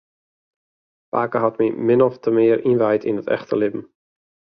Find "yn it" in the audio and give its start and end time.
3.09-3.31